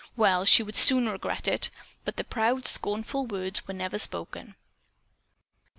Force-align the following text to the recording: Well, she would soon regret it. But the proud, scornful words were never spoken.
Well, 0.15 0.45
she 0.45 0.63
would 0.63 0.75
soon 0.75 1.07
regret 1.07 1.47
it. 1.47 1.69
But 2.05 2.17
the 2.17 2.23
proud, 2.23 2.65
scornful 2.65 3.27
words 3.27 3.67
were 3.67 3.73
never 3.75 3.99
spoken. 3.99 4.55